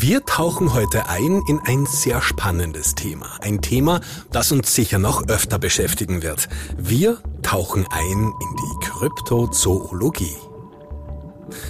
Wir 0.00 0.24
tauchen 0.24 0.74
heute 0.74 1.08
ein 1.08 1.42
in 1.48 1.58
ein 1.64 1.84
sehr 1.84 2.22
spannendes 2.22 2.94
Thema. 2.94 3.36
Ein 3.40 3.62
Thema, 3.62 4.00
das 4.30 4.52
uns 4.52 4.72
sicher 4.72 5.00
noch 5.00 5.26
öfter 5.26 5.58
beschäftigen 5.58 6.22
wird. 6.22 6.48
Wir 6.76 7.18
tauchen 7.42 7.84
ein 7.90 8.12
in 8.12 8.56
die 8.56 8.86
Kryptozoologie. 8.86 10.36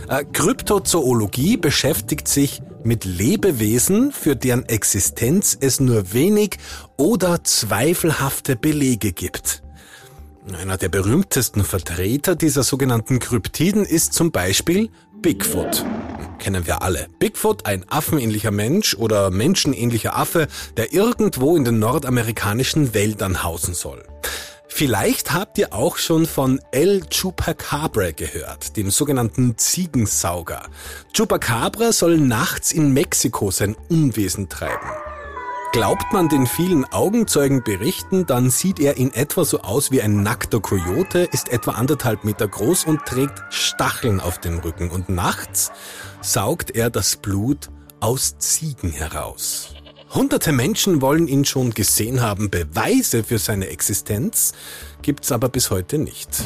Äh, 0.08 0.26
Kryptozoologie 0.30 1.56
beschäftigt 1.56 2.28
sich 2.28 2.60
mit 2.84 3.06
Lebewesen, 3.06 4.12
für 4.12 4.36
deren 4.36 4.68
Existenz 4.68 5.56
es 5.58 5.80
nur 5.80 6.12
wenig 6.12 6.58
oder 6.98 7.42
zweifelhafte 7.44 8.56
Belege 8.56 9.12
gibt. 9.12 9.62
Einer 10.52 10.76
der 10.76 10.90
berühmtesten 10.90 11.64
Vertreter 11.64 12.36
dieser 12.36 12.62
sogenannten 12.62 13.20
Kryptiden 13.20 13.86
ist 13.86 14.12
zum 14.12 14.32
Beispiel 14.32 14.90
Bigfoot 15.22 15.86
kennen 16.38 16.66
wir 16.66 16.82
alle. 16.82 17.08
Bigfoot, 17.18 17.66
ein 17.66 17.84
affenähnlicher 17.88 18.50
Mensch 18.50 18.94
oder 18.94 19.30
menschenähnlicher 19.30 20.16
Affe, 20.16 20.48
der 20.76 20.92
irgendwo 20.92 21.56
in 21.56 21.64
den 21.64 21.78
nordamerikanischen 21.78 22.94
Wäldern 22.94 23.42
hausen 23.42 23.74
soll. 23.74 24.04
Vielleicht 24.68 25.32
habt 25.32 25.58
ihr 25.58 25.72
auch 25.72 25.96
schon 25.96 26.26
von 26.26 26.60
El 26.70 27.02
Chupacabra 27.08 28.12
gehört, 28.12 28.76
dem 28.76 28.90
sogenannten 28.90 29.58
Ziegensauger. 29.58 30.68
Chupacabra 31.12 31.92
soll 31.92 32.18
nachts 32.18 32.72
in 32.72 32.92
Mexiko 32.92 33.50
sein 33.50 33.74
Unwesen 33.88 34.48
treiben. 34.48 34.88
Glaubt 35.78 36.12
man 36.12 36.28
den 36.28 36.48
vielen 36.48 36.84
Augenzeugenberichten, 36.86 38.26
dann 38.26 38.50
sieht 38.50 38.80
er 38.80 38.96
in 38.96 39.14
etwa 39.14 39.44
so 39.44 39.60
aus 39.60 39.92
wie 39.92 40.02
ein 40.02 40.24
nackter 40.24 40.58
Kojote, 40.58 41.20
ist 41.30 41.50
etwa 41.50 41.70
anderthalb 41.70 42.24
Meter 42.24 42.48
groß 42.48 42.84
und 42.84 43.06
trägt 43.06 43.40
Stacheln 43.50 44.18
auf 44.18 44.40
dem 44.40 44.58
Rücken. 44.58 44.90
Und 44.90 45.08
nachts 45.08 45.70
saugt 46.20 46.72
er 46.72 46.90
das 46.90 47.14
Blut 47.14 47.68
aus 48.00 48.38
Ziegen 48.38 48.90
heraus. 48.90 49.76
Hunderte 50.12 50.50
Menschen 50.50 51.00
wollen 51.00 51.28
ihn 51.28 51.44
schon 51.44 51.70
gesehen 51.70 52.22
haben, 52.22 52.50
Beweise 52.50 53.22
für 53.22 53.38
seine 53.38 53.68
Existenz 53.68 54.54
gibt's 55.02 55.30
aber 55.30 55.48
bis 55.48 55.70
heute 55.70 55.98
nicht. 55.98 56.42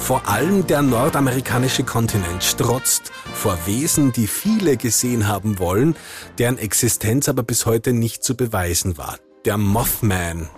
Vor 0.00 0.26
allem 0.26 0.66
der 0.66 0.82
nordamerikanische 0.82 1.84
Kontinent 1.84 2.42
strotzt 2.42 3.12
vor 3.32 3.56
Wesen, 3.66 4.12
die 4.12 4.26
viele 4.26 4.76
gesehen 4.76 5.28
haben 5.28 5.60
wollen, 5.60 5.94
deren 6.38 6.58
Existenz 6.58 7.28
aber 7.28 7.44
bis 7.44 7.64
heute 7.64 7.92
nicht 7.92 8.24
zu 8.24 8.36
beweisen 8.36 8.98
war. 8.98 9.18
Der 9.44 9.56
Mothman 9.56 10.48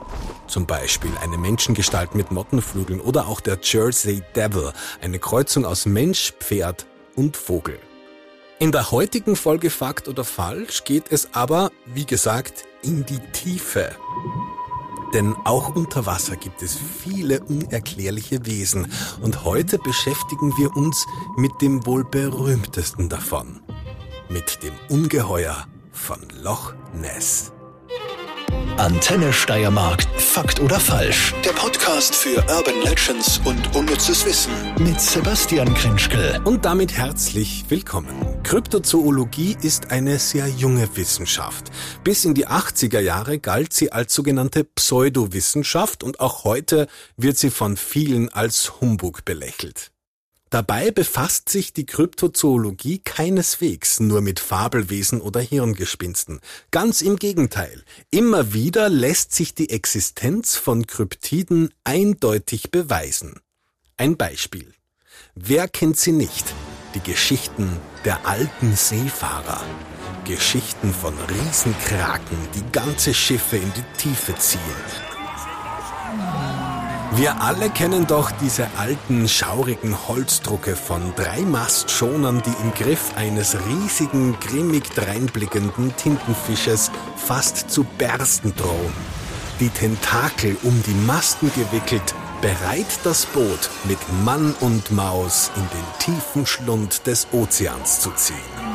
zum 0.47 0.67
Beispiel, 0.67 1.11
eine 1.23 1.39
Menschengestalt 1.39 2.15
mit 2.15 2.31
Mottenflügeln 2.31 3.01
oder 3.01 3.27
auch 3.27 3.41
der 3.41 3.59
Jersey 3.63 4.23
Devil, 4.35 4.73
eine 5.01 5.19
Kreuzung 5.19 5.65
aus 5.65 5.87
Mensch, 5.87 6.33
Pferd 6.41 6.87
und 7.15 7.37
Vogel. 7.37 7.79
In 8.59 8.71
der 8.71 8.91
heutigen 8.91 9.35
Folge 9.35 9.71
Fakt 9.71 10.09
oder 10.09 10.25
Falsch 10.25 10.85
geht 10.85 11.11
es 11.11 11.31
aber, 11.33 11.71
wie 11.87 12.07
gesagt, 12.07 12.65
in 12.83 13.05
die 13.05 13.19
Tiefe. 13.33 13.91
Denn 15.13 15.35
auch 15.45 15.75
unter 15.75 16.07
Wasser 16.07 16.37
gibt 16.37 16.63
es 16.63 16.77
viele 16.77 17.43
unerklärliche 17.45 18.47
Wesen 18.47 18.91
und 19.21 19.45
heute 19.45 19.79
beschäftigen 19.79 20.53
wir 20.57 20.75
uns 20.75 21.07
mit 21.37 21.53
dem 21.61 21.85
wohl 21.85 22.05
berühmtesten 22.05 23.09
davon, 23.09 23.61
mit 24.31 24.63
dem 24.63 24.73
Ungeheuer 24.89 25.67
von 25.93 26.21
Loch 26.43 26.75
Ness. 26.95 27.53
Antenne 28.79 29.33
Steiermark. 29.33 30.03
Fakt 30.17 30.59
oder 30.59 30.81
falsch? 30.81 31.35
Der 31.45 31.51
Podcast 31.51 32.15
für 32.15 32.39
Urban 32.39 32.81
Legends 32.83 33.41
und 33.45 33.77
unnützes 33.77 34.25
Wissen 34.25 34.53
mit 34.79 35.01
Sebastian 35.01 35.73
Krinschkel. 35.75 36.41
Und 36.45 36.65
damit 36.65 36.93
herzlich 36.93 37.65
willkommen. 37.69 38.43
Kryptozoologie 38.43 39.57
ist 39.63 39.91
eine 39.91 40.19
sehr 40.19 40.49
junge 40.49 40.97
Wissenschaft. 40.97 41.71
Bis 42.03 42.25
in 42.25 42.35
die 42.35 42.49
80er 42.49 43.01
Jahre 43.01 43.39
galt 43.39 43.73
sie 43.75 43.93
als 43.93 44.15
sogenannte 44.15 44.65
Pseudowissenschaft 44.65 46.03
und 46.03 46.21
auch 46.21 46.45
heute 46.45 46.89
wird 47.17 47.37
sie 47.37 47.51
von 47.51 47.77
vielen 47.77 48.31
als 48.31 48.81
Humbug 48.81 49.25
belächelt. 49.25 49.92
Dabei 50.53 50.91
befasst 50.91 51.49
sich 51.49 51.73
die 51.73 51.87
Kryptozoologie 51.87 52.99
keineswegs 52.99 54.01
nur 54.01 54.21
mit 54.21 54.39
Fabelwesen 54.39 55.23
oder 55.23 55.41
Hirngespinsten. 55.41 56.41
Ganz 56.71 57.01
im 57.01 57.17
Gegenteil. 57.17 57.83
Immer 58.11 58.53
wieder 58.53 58.91
lässt 58.91 59.33
sich 59.33 59.55
die 59.55 59.71
Existenz 59.71 60.57
von 60.57 60.87
Kryptiden 60.87 61.73
eindeutig 61.85 62.71
beweisen. 62.71 63.41
Ein 63.97 64.19
Beispiel. 64.19 64.75
Wer 65.35 65.69
kennt 65.69 65.99
sie 65.99 66.13
nicht? 66.13 66.45
Die 66.95 67.01
Geschichten 67.01 67.71
der 68.05 68.27
alten 68.27 68.77
Seefahrer. 68.77 69.63
Geschichten 70.27 70.93
von 70.93 71.15
Riesenkraken, 71.31 72.37
die 72.55 72.73
ganze 72.73 73.15
Schiffe 73.15 73.57
in 73.57 73.73
die 73.73 73.97
Tiefe 73.97 74.35
ziehen 74.37 74.61
wir 77.17 77.43
alle 77.43 77.69
kennen 77.69 78.07
doch 78.07 78.31
diese 78.41 78.67
alten, 78.79 79.29
schaurigen 79.29 79.97
Holzdrucke 80.09 80.77
von 80.77 81.13
drei 81.15 81.41
Mastschonern, 81.41 82.43
die 82.45 82.63
im 82.63 82.73
Griff 82.73 83.17
eines 83.17 83.57
riesigen, 83.67 84.37
grimmig 84.41 84.91
dreinblickenden 84.95 85.95
Tintenfisches 85.97 86.91
fast 87.17 87.71
zu 87.71 87.85
bersten 87.85 88.55
drohen. 88.57 88.95
Die 89.61 89.69
Tentakel 89.69 90.57
um 90.63 90.83
die 90.87 91.07
Masten 91.07 91.51
gewickelt, 91.55 92.15
bereit 92.41 92.99
das 93.05 93.27
Boot 93.27 93.71
mit 93.85 93.99
Mann 94.25 94.55
und 94.61 94.91
Maus 94.91 95.51
in 95.57 95.63
den 95.63 95.99
tiefen 95.99 96.47
Schlund 96.47 97.07
des 97.07 97.29
Ozeans 97.33 98.01
zu 98.01 98.11
ziehen. 98.13 98.72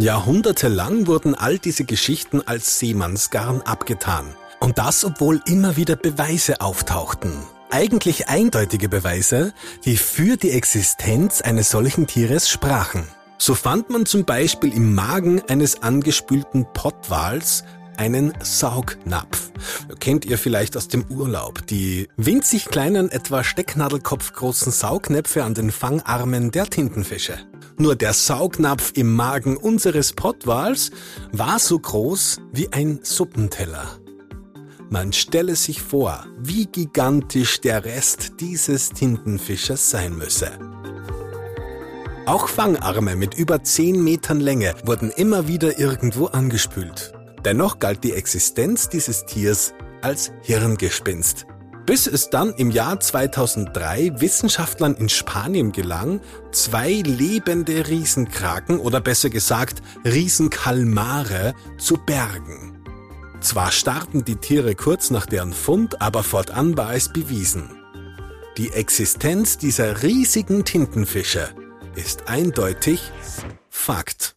Jahrhundertelang 0.00 1.06
wurden 1.06 1.34
all 1.34 1.58
diese 1.58 1.84
Geschichten 1.84 2.40
als 2.46 2.78
Seemannsgarn 2.78 3.60
abgetan. 3.60 4.34
Und 4.58 4.78
das, 4.78 5.04
obwohl 5.04 5.42
immer 5.44 5.76
wieder 5.76 5.94
Beweise 5.94 6.62
auftauchten. 6.62 7.32
Eigentlich 7.70 8.28
eindeutige 8.28 8.88
Beweise, 8.88 9.52
die 9.84 9.98
für 9.98 10.38
die 10.38 10.52
Existenz 10.52 11.42
eines 11.42 11.70
solchen 11.70 12.06
Tieres 12.06 12.48
sprachen. 12.48 13.06
So 13.36 13.54
fand 13.54 13.90
man 13.90 14.06
zum 14.06 14.24
Beispiel 14.24 14.72
im 14.72 14.94
Magen 14.94 15.42
eines 15.48 15.82
angespülten 15.82 16.66
Pottwals 16.72 17.64
einen 17.98 18.32
Saugnapf. 18.40 19.52
Kennt 19.98 20.24
ihr 20.24 20.38
vielleicht 20.38 20.78
aus 20.78 20.88
dem 20.88 21.04
Urlaub. 21.10 21.66
Die 21.66 22.08
winzig 22.16 22.66
kleinen, 22.66 23.10
etwa 23.10 23.44
Stecknadelkopf 23.44 24.32
großen 24.32 24.72
Saugnäpfe 24.72 25.44
an 25.44 25.52
den 25.52 25.70
Fangarmen 25.70 26.50
der 26.50 26.64
Tintenfische. 26.70 27.49
Nur 27.80 27.96
der 27.96 28.12
Saugnapf 28.12 28.92
im 28.94 29.16
Magen 29.16 29.56
unseres 29.56 30.12
Pottwals 30.12 30.90
war 31.32 31.58
so 31.58 31.78
groß 31.78 32.42
wie 32.52 32.70
ein 32.74 33.00
Suppenteller. 33.02 33.88
Man 34.90 35.14
stelle 35.14 35.56
sich 35.56 35.80
vor, 35.80 36.26
wie 36.38 36.66
gigantisch 36.66 37.62
der 37.62 37.86
Rest 37.86 38.32
dieses 38.40 38.90
Tintenfischers 38.90 39.88
sein 39.88 40.14
müsse. 40.14 40.50
Auch 42.26 42.48
Fangarme 42.48 43.16
mit 43.16 43.32
über 43.32 43.64
10 43.64 44.04
Metern 44.04 44.40
Länge 44.40 44.74
wurden 44.84 45.10
immer 45.10 45.48
wieder 45.48 45.78
irgendwo 45.78 46.26
angespült. 46.26 47.14
Dennoch 47.46 47.78
galt 47.78 48.04
die 48.04 48.12
Existenz 48.12 48.90
dieses 48.90 49.24
Tiers 49.24 49.72
als 50.02 50.32
Hirngespinst 50.42 51.46
bis 51.90 52.06
es 52.06 52.30
dann 52.30 52.54
im 52.54 52.70
Jahr 52.70 53.00
2003 53.00 54.20
Wissenschaftlern 54.20 54.94
in 54.94 55.08
Spanien 55.08 55.72
gelang, 55.72 56.20
zwei 56.52 56.92
lebende 56.92 57.88
Riesenkraken 57.88 58.78
oder 58.78 59.00
besser 59.00 59.28
gesagt 59.28 59.82
Riesenkalmare 60.04 61.52
zu 61.78 61.96
bergen. 61.96 62.78
Zwar 63.40 63.72
starben 63.72 64.24
die 64.24 64.36
Tiere 64.36 64.76
kurz 64.76 65.10
nach 65.10 65.26
deren 65.26 65.52
Fund, 65.52 66.00
aber 66.00 66.22
fortan 66.22 66.76
war 66.76 66.94
es 66.94 67.12
bewiesen. 67.12 67.68
Die 68.56 68.70
Existenz 68.70 69.58
dieser 69.58 70.04
riesigen 70.04 70.64
Tintenfische 70.64 71.48
ist 71.96 72.28
eindeutig 72.28 73.00
Fakt. 73.68 74.36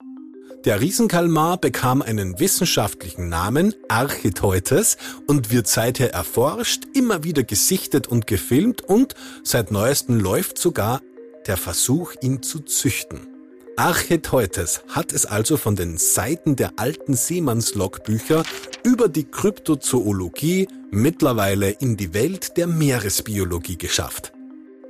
Der 0.65 0.79
Riesenkalmar 0.79 1.57
bekam 1.57 2.01
einen 2.01 2.39
wissenschaftlichen 2.39 3.27
Namen, 3.27 3.75
Architeutes, 3.89 4.97
und 5.27 5.51
wird 5.51 5.67
seither 5.67 6.13
erforscht, 6.13 6.83
immer 6.93 7.25
wieder 7.25 7.43
gesichtet 7.43 8.07
und 8.07 8.27
gefilmt 8.27 8.81
und 8.81 9.13
seit 9.43 9.71
neuestem 9.71 10.21
läuft 10.21 10.57
sogar 10.57 11.01
der 11.47 11.57
Versuch, 11.57 12.13
ihn 12.21 12.41
zu 12.41 12.59
züchten. 12.59 13.27
Archeteutes 13.75 14.83
hat 14.87 15.11
es 15.11 15.25
also 15.25 15.57
von 15.57 15.75
den 15.75 15.97
Seiten 15.97 16.55
der 16.55 16.73
alten 16.77 17.15
Seemannslogbücher 17.15 18.43
über 18.83 19.09
die 19.09 19.25
Kryptozoologie 19.25 20.67
mittlerweile 20.91 21.71
in 21.71 21.97
die 21.97 22.13
Welt 22.13 22.55
der 22.55 22.67
Meeresbiologie 22.67 23.77
geschafft. 23.77 24.32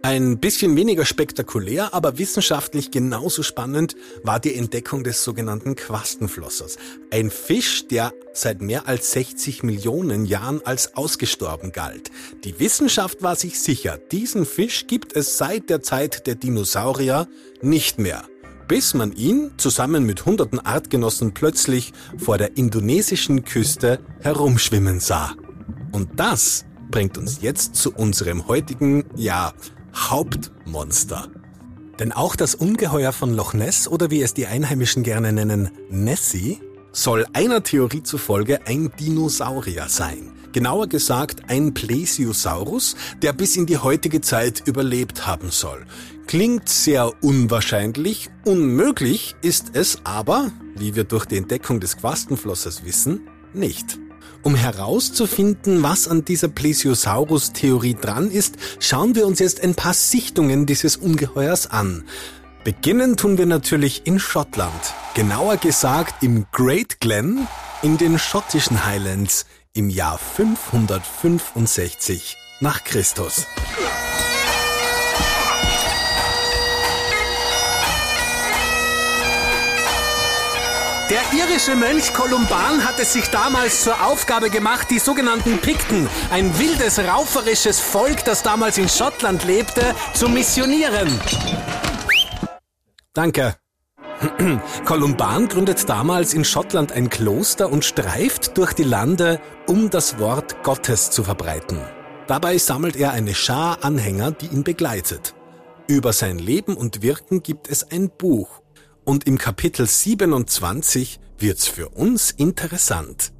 Ein 0.05 0.37
bisschen 0.37 0.75
weniger 0.75 1.05
spektakulär, 1.05 1.93
aber 1.93 2.17
wissenschaftlich 2.17 2.91
genauso 2.91 3.41
spannend 3.41 3.95
war 4.21 4.41
die 4.41 4.53
Entdeckung 4.53 5.05
des 5.05 5.23
sogenannten 5.23 5.77
Quastenflossers. 5.77 6.75
Ein 7.09 7.31
Fisch, 7.31 7.87
der 7.87 8.11
seit 8.33 8.61
mehr 8.61 8.89
als 8.89 9.13
60 9.13 9.63
Millionen 9.63 10.25
Jahren 10.25 10.59
als 10.65 10.97
ausgestorben 10.97 11.71
galt. 11.71 12.11
Die 12.43 12.59
Wissenschaft 12.59 13.23
war 13.23 13.37
sich 13.37 13.61
sicher, 13.61 13.97
diesen 13.97 14.45
Fisch 14.45 14.87
gibt 14.87 15.15
es 15.15 15.37
seit 15.37 15.69
der 15.69 15.81
Zeit 15.81 16.27
der 16.27 16.35
Dinosaurier 16.35 17.29
nicht 17.61 17.97
mehr. 17.97 18.25
Bis 18.67 18.93
man 18.93 19.13
ihn 19.13 19.51
zusammen 19.55 20.05
mit 20.05 20.25
hunderten 20.25 20.59
Artgenossen 20.59 21.33
plötzlich 21.33 21.93
vor 22.17 22.37
der 22.37 22.57
indonesischen 22.57 23.45
Küste 23.45 23.99
herumschwimmen 24.19 24.99
sah. 24.99 25.33
Und 25.93 26.19
das 26.19 26.65
bringt 26.93 27.17
uns 27.17 27.41
jetzt 27.41 27.75
zu 27.75 27.91
unserem 27.91 28.47
heutigen, 28.47 29.05
ja, 29.15 29.53
Hauptmonster. 29.95 31.29
Denn 31.99 32.11
auch 32.11 32.35
das 32.35 32.55
Ungeheuer 32.55 33.11
von 33.11 33.33
Loch 33.33 33.53
Ness 33.53 33.87
oder 33.87 34.09
wie 34.09 34.21
es 34.21 34.33
die 34.33 34.47
Einheimischen 34.47 35.03
gerne 35.03 35.31
nennen, 35.31 35.69
Nessie, 35.89 36.59
soll 36.91 37.25
einer 37.33 37.63
Theorie 37.63 38.03
zufolge 38.03 38.65
ein 38.67 38.91
Dinosaurier 38.99 39.87
sein. 39.89 40.31
Genauer 40.51 40.87
gesagt 40.87 41.49
ein 41.49 41.73
Plesiosaurus, 41.73 42.95
der 43.21 43.33
bis 43.33 43.55
in 43.55 43.65
die 43.65 43.79
heutige 43.79 44.21
Zeit 44.21 44.61
überlebt 44.65 45.25
haben 45.25 45.49
soll. 45.49 45.85
Klingt 46.27 46.69
sehr 46.69 47.11
unwahrscheinlich, 47.23 48.29
unmöglich 48.45 49.35
ist 49.41 49.71
es 49.73 49.99
aber, 50.03 50.51
wie 50.75 50.95
wir 50.95 51.03
durch 51.05 51.25
die 51.25 51.37
Entdeckung 51.37 51.79
des 51.79 51.97
Quastenflossers 51.97 52.85
wissen, 52.85 53.27
nicht. 53.53 53.99
Um 54.43 54.55
herauszufinden, 54.55 55.83
was 55.83 56.09
an 56.09 56.25
dieser 56.25 56.49
Plesiosaurus-Theorie 56.49 57.95
dran 57.95 58.29
ist, 58.29 58.55
schauen 58.79 59.15
wir 59.15 59.25
uns 59.25 59.39
jetzt 59.39 59.63
ein 59.63 59.73
paar 59.73 59.93
Sichtungen 59.93 60.65
dieses 60.65 60.97
Ungeheuers 60.97 61.71
an. 61.71 62.03
Beginnen 62.65 63.15
tun 63.15 63.37
wir 63.37 63.45
natürlich 63.45 64.05
in 64.05 64.19
Schottland. 64.19 64.93
Genauer 65.13 65.55
gesagt 65.55 66.23
im 66.23 66.45
Great 66.51 66.99
Glen 66.99 67.47
in 67.81 67.97
den 67.97 68.19
schottischen 68.19 68.85
Highlands 68.85 69.45
im 69.73 69.89
Jahr 69.89 70.17
565 70.17 72.35
nach 72.59 72.83
Christus. 72.83 73.47
Der 81.09 81.21
irische 81.37 81.75
Mönch 81.75 82.13
Kolumban 82.13 82.85
hat 82.85 82.97
es 82.97 83.11
sich 83.11 83.29
damals 83.29 83.83
zur 83.83 84.05
Aufgabe 84.05 84.49
gemacht, 84.49 84.89
die 84.89 84.99
sogenannten 84.99 85.57
Pikten, 85.57 86.07
ein 86.31 86.57
wildes, 86.57 86.97
rauferisches 86.97 87.81
Volk, 87.81 88.23
das 88.23 88.41
damals 88.41 88.77
in 88.77 88.87
Schottland 88.87 89.43
lebte, 89.43 89.81
zu 90.13 90.29
missionieren. 90.29 91.19
Danke. 93.13 93.55
Kolumban 94.85 95.49
gründet 95.49 95.89
damals 95.89 96.33
in 96.33 96.45
Schottland 96.45 96.93
ein 96.93 97.09
Kloster 97.09 97.69
und 97.69 97.83
streift 97.83 98.57
durch 98.57 98.71
die 98.71 98.83
Lande, 98.83 99.41
um 99.67 99.89
das 99.89 100.19
Wort 100.19 100.63
Gottes 100.63 101.11
zu 101.11 101.25
verbreiten. 101.25 101.81
Dabei 102.27 102.57
sammelt 102.57 102.95
er 102.95 103.11
eine 103.11 103.35
Schar 103.35 103.79
Anhänger, 103.81 104.31
die 104.31 104.47
ihn 104.47 104.63
begleitet. 104.63 105.35
Über 105.87 106.13
sein 106.13 106.39
Leben 106.39 106.77
und 106.77 107.01
Wirken 107.01 107.43
gibt 107.43 107.67
es 107.67 107.91
ein 107.91 108.09
Buch 108.09 108.62
und 109.05 109.27
im 109.27 109.37
Kapitel 109.37 109.87
27 109.87 111.19
wird's 111.37 111.67
für 111.67 111.89
uns 111.89 112.31
interessant. 112.31 113.31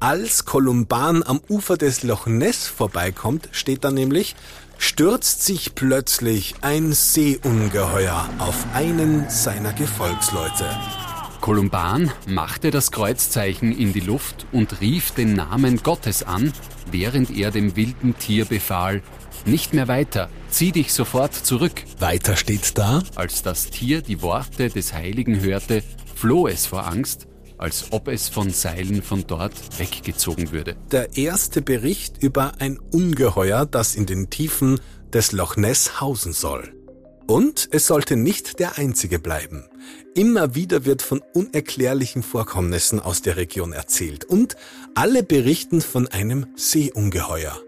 Als 0.00 0.44
Kolumban 0.44 1.22
am 1.22 1.40
Ufer 1.48 1.76
des 1.76 2.02
Loch 2.02 2.26
Ness 2.26 2.66
vorbeikommt, 2.66 3.48
steht 3.52 3.84
da 3.84 3.90
nämlich, 3.90 4.34
stürzt 4.78 5.44
sich 5.44 5.76
plötzlich 5.76 6.56
ein 6.60 6.92
Seeungeheuer 6.92 8.28
auf 8.38 8.66
einen 8.74 9.30
seiner 9.30 9.72
Gefolgsleute. 9.72 10.68
Kolumban 11.40 12.10
machte 12.26 12.70
das 12.70 12.90
Kreuzzeichen 12.90 13.76
in 13.76 13.92
die 13.92 14.00
Luft 14.00 14.46
und 14.52 14.80
rief 14.80 15.12
den 15.12 15.34
Namen 15.34 15.82
Gottes 15.82 16.22
an, 16.22 16.52
während 16.90 17.30
er 17.30 17.50
dem 17.50 17.76
wilden 17.76 18.16
Tier 18.16 18.44
befahl, 18.44 19.02
nicht 19.44 19.74
mehr 19.74 19.88
weiter, 19.88 20.28
zieh 20.48 20.72
dich 20.72 20.92
sofort 20.92 21.34
zurück. 21.34 21.84
Weiter 21.98 22.36
steht 22.36 22.78
da. 22.78 23.02
Als 23.14 23.42
das 23.42 23.70
Tier 23.70 24.02
die 24.02 24.22
Worte 24.22 24.68
des 24.68 24.92
Heiligen 24.92 25.40
hörte, 25.40 25.82
floh 26.14 26.46
es 26.46 26.66
vor 26.66 26.86
Angst, 26.86 27.26
als 27.58 27.86
ob 27.90 28.08
es 28.08 28.28
von 28.28 28.50
Seilen 28.50 29.02
von 29.02 29.24
dort 29.26 29.54
weggezogen 29.78 30.52
würde. 30.52 30.76
Der 30.90 31.16
erste 31.16 31.62
Bericht 31.62 32.22
über 32.22 32.54
ein 32.58 32.78
Ungeheuer, 32.92 33.66
das 33.66 33.94
in 33.94 34.06
den 34.06 34.30
Tiefen 34.30 34.80
des 35.12 35.32
Loch 35.32 35.56
Ness 35.56 36.00
hausen 36.00 36.32
soll. 36.32 36.74
Und 37.26 37.68
es 37.70 37.86
sollte 37.86 38.16
nicht 38.16 38.58
der 38.58 38.78
einzige 38.78 39.18
bleiben. 39.18 39.64
Immer 40.14 40.54
wieder 40.54 40.84
wird 40.84 41.02
von 41.02 41.22
unerklärlichen 41.32 42.22
Vorkommnissen 42.22 43.00
aus 43.00 43.22
der 43.22 43.36
Region 43.36 43.72
erzählt 43.72 44.24
und 44.24 44.56
alle 44.94 45.22
berichten 45.22 45.80
von 45.80 46.08
einem 46.08 46.46
Seeungeheuer. 46.56 47.58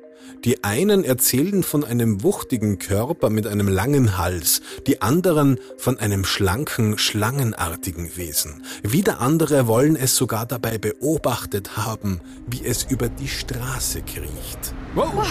Die 0.45 0.63
einen 0.63 1.05
erzählen 1.05 1.63
von 1.63 1.85
einem 1.85 2.23
wuchtigen 2.23 2.79
Körper 2.79 3.31
mit 3.31 3.47
einem 3.47 3.67
langen 3.67 4.19
Hals, 4.19 4.61
die 4.87 5.01
anderen 5.01 5.59
von 5.79 5.99
einem 5.99 6.25
schlanken, 6.25 6.99
schlangenartigen 6.99 8.17
Wesen. 8.17 8.63
Wieder 8.83 9.21
andere 9.21 9.67
wollen 9.67 9.97
es 9.97 10.17
sogar 10.17 10.45
dabei 10.45 10.77
beobachtet 10.77 11.79
haben, 11.79 12.21
wie 12.47 12.63
es 12.63 12.85
über 12.85 13.09
die 13.09 13.29
Straße 13.29 14.03
kriecht. 14.03 14.75
Wow. 14.95 15.27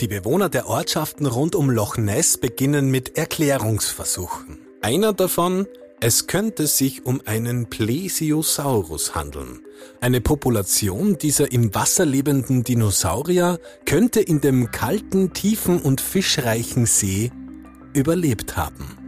Die 0.00 0.08
Bewohner 0.08 0.48
der 0.48 0.66
Ortschaften 0.66 1.26
rund 1.26 1.54
um 1.54 1.70
Loch 1.70 1.98
Ness 1.98 2.38
beginnen 2.38 2.90
mit 2.90 3.18
Erklärungsversuchen. 3.18 4.58
Einer 4.80 5.12
davon 5.12 5.66
es 6.02 6.26
könnte 6.26 6.66
sich 6.66 7.06
um 7.06 7.22
einen 7.26 7.70
Plesiosaurus 7.70 9.14
handeln. 9.14 9.60
Eine 10.00 10.20
Population 10.20 11.16
dieser 11.16 11.52
im 11.52 11.76
Wasser 11.76 12.04
lebenden 12.04 12.64
Dinosaurier 12.64 13.60
könnte 13.86 14.18
in 14.20 14.40
dem 14.40 14.72
kalten, 14.72 15.32
tiefen 15.32 15.80
und 15.80 16.00
fischreichen 16.00 16.86
See 16.86 17.30
überlebt 17.94 18.56
haben. 18.56 18.98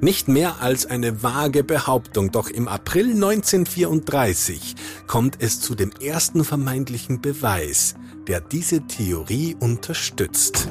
Nicht 0.00 0.28
mehr 0.28 0.60
als 0.60 0.86
eine 0.86 1.24
vage 1.24 1.64
Behauptung, 1.64 2.30
doch 2.30 2.48
im 2.48 2.68
April 2.68 3.14
1934 3.14 4.76
kommt 5.08 5.42
es 5.42 5.60
zu 5.60 5.74
dem 5.74 5.90
ersten 6.00 6.44
vermeintlichen 6.44 7.20
Beweis, 7.20 7.96
der 8.28 8.40
diese 8.40 8.86
Theorie 8.86 9.56
unterstützt. 9.58 10.68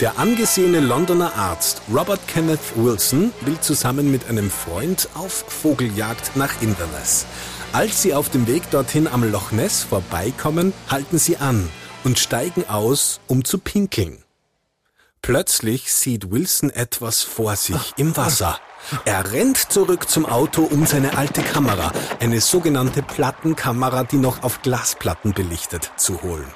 Der 0.00 0.16
angesehene 0.16 0.78
Londoner 0.78 1.34
Arzt 1.34 1.82
Robert 1.92 2.20
Kenneth 2.28 2.76
Wilson 2.76 3.32
will 3.40 3.58
zusammen 3.58 4.12
mit 4.12 4.28
einem 4.28 4.48
Freund 4.48 5.08
auf 5.14 5.44
Vogeljagd 5.48 6.36
nach 6.36 6.62
Inverness. 6.62 7.26
Als 7.72 8.00
sie 8.02 8.14
auf 8.14 8.28
dem 8.28 8.46
Weg 8.46 8.70
dorthin 8.70 9.08
am 9.08 9.28
Loch 9.28 9.50
Ness 9.50 9.82
vorbeikommen, 9.82 10.72
halten 10.88 11.18
sie 11.18 11.38
an 11.38 11.68
und 12.04 12.20
steigen 12.20 12.64
aus, 12.68 13.18
um 13.26 13.44
zu 13.44 13.58
pinkeln. 13.58 14.22
Plötzlich 15.20 15.92
sieht 15.92 16.30
Wilson 16.30 16.70
etwas 16.70 17.24
vor 17.24 17.56
sich 17.56 17.94
im 17.96 18.16
Wasser. 18.16 18.60
Er 19.04 19.32
rennt 19.32 19.56
zurück 19.72 20.08
zum 20.08 20.26
Auto, 20.26 20.62
um 20.62 20.86
seine 20.86 21.18
alte 21.18 21.42
Kamera, 21.42 21.90
eine 22.20 22.40
sogenannte 22.40 23.02
Plattenkamera, 23.02 24.04
die 24.04 24.18
noch 24.18 24.44
auf 24.44 24.62
Glasplatten 24.62 25.32
belichtet, 25.32 25.90
zu 25.96 26.22
holen. 26.22 26.46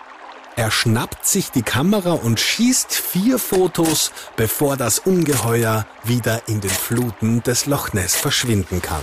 Er 0.55 0.71
schnappt 0.71 1.27
sich 1.27 1.51
die 1.51 1.63
Kamera 1.63 2.13
und 2.13 2.39
schießt 2.39 2.93
vier 2.93 3.39
Fotos, 3.39 4.13
bevor 4.37 4.77
das 4.77 4.99
Ungeheuer 4.99 5.87
wieder 6.05 6.47
in 6.47 6.61
den 6.61 6.71
Fluten 6.71 7.43
des 7.43 7.67
Loch 7.67 7.93
Ness 7.95 8.15
verschwinden 8.15 8.83
kann. 8.83 9.03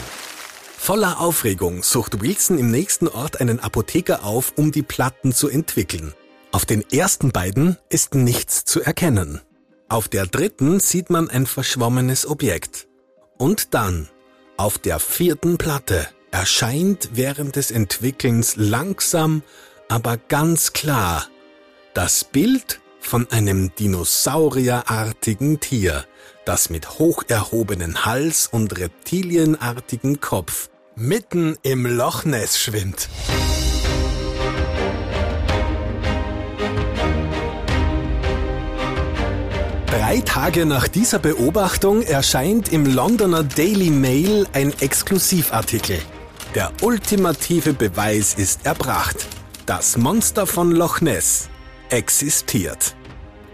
Voller 0.78 1.20
Aufregung 1.20 1.82
sucht 1.82 2.22
Wilson 2.22 2.60
im 2.60 2.70
nächsten 2.70 3.08
Ort 3.08 3.42
einen 3.42 3.60
Apotheker 3.60 4.24
auf, 4.24 4.54
um 4.58 4.72
die 4.72 4.84
Platten 4.84 5.34
zu 5.34 5.50
entwickeln. 5.50 6.14
Auf 6.52 6.66
den 6.66 6.84
ersten 6.92 7.32
beiden 7.32 7.78
ist 7.90 8.16
nichts 8.16 8.64
zu 8.64 8.82
erkennen. 8.82 9.42
Auf 9.88 10.08
der 10.08 10.28
dritten 10.28 10.80
sieht 10.80 11.10
man 11.10 11.30
ein 11.30 11.48
verschwommenes 11.48 12.28
Objekt. 12.28 12.88
Und 13.38 13.74
dann, 13.74 14.08
auf 14.56 14.78
der 14.78 15.00
vierten 15.00 15.58
Platte, 15.58 16.08
erscheint 16.32 17.10
während 17.14 17.56
des 17.56 17.72
Entwickelns 17.72 18.56
langsam, 18.56 19.42
aber 19.88 20.18
ganz 20.18 20.74
klar 20.74 21.28
das 22.02 22.24
Bild 22.24 22.80
von 23.02 23.30
einem 23.30 23.76
dinosaurierartigen 23.76 25.60
Tier, 25.60 26.06
das 26.46 26.70
mit 26.70 26.92
hoch 26.92 27.24
erhobenen 27.28 28.06
Hals 28.06 28.48
und 28.48 28.80
reptilienartigen 28.80 30.22
Kopf 30.22 30.70
mitten 30.96 31.58
im 31.62 31.86
Loch 31.86 32.24
Ness 32.24 32.58
schwimmt. 32.58 33.10
Drei 39.88 40.22
Tage 40.22 40.66
nach 40.66 40.88
dieser 40.88 41.20
Beobachtung 41.20 42.02
erscheint 42.02 42.72
im 42.72 42.86
Londoner 42.86 43.44
Daily 43.44 43.90
Mail 43.90 44.48
ein 44.54 44.72
Exklusivartikel. 44.80 46.00
Der 46.56 46.72
ultimative 46.82 47.74
Beweis 47.74 48.36
ist 48.36 48.66
erbracht. 48.66 49.28
Das 49.66 49.98
Monster 49.98 50.48
von 50.48 50.72
Loch 50.72 51.02
Ness 51.02 51.50
existiert. 51.90 52.96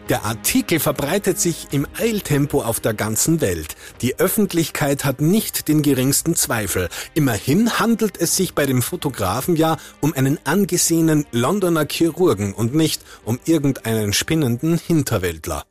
Der 0.10 0.24
Artikel 0.24 0.80
verbreitet 0.80 1.40
sich 1.40 1.70
im 1.72 1.88
Eiltempo 1.98 2.62
auf 2.62 2.80
der 2.80 2.94
ganzen 2.94 3.42
Welt. 3.42 3.76
Die 4.02 4.20
Öffentlichkeit 4.20 5.04
hat 5.04 5.20
nicht 5.20 5.68
den 5.68 5.82
geringsten 5.82 6.36
Zweifel. 6.36 6.90
Immerhin 7.16 7.80
handelt 7.80 8.22
es 8.22 8.36
sich 8.36 8.54
bei 8.54 8.68
dem 8.68 8.84
Fotografen 8.84 9.56
ja 9.56 9.78
um 10.02 10.14
einen 10.14 10.38
angesehenen 10.44 11.26
Londoner 11.32 11.88
Chirurgen 11.90 12.54
und 12.54 12.76
nicht 12.76 13.02
um 13.24 13.40
irgendeinen 13.46 14.14
spinnenden 14.14 14.78
Hinterwäldler. 14.78 15.64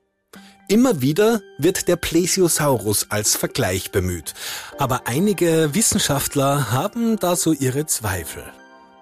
Immer 0.66 1.00
wieder 1.00 1.40
wird 1.58 1.86
der 1.86 1.96
Plesiosaurus 1.96 3.10
als 3.10 3.36
Vergleich 3.36 3.92
bemüht, 3.92 4.34
aber 4.78 5.06
einige 5.06 5.74
Wissenschaftler 5.74 6.72
haben 6.72 7.20
da 7.20 7.36
so 7.36 7.52
ihre 7.52 7.86
Zweifel. 7.86 8.42